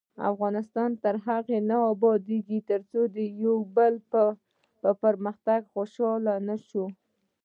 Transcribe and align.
افغانستان 0.31 0.89
تر 1.03 1.15
هغو 1.27 1.57
نه 1.69 1.77
ابادیږي، 1.93 2.59
ترڅو 2.69 3.01
د 3.15 3.17
یو 3.43 3.55
بل 3.75 3.93
په 4.81 4.89
پرمختګ 5.03 5.59
خوشحاله 5.73 6.33
نشو. 6.47 6.85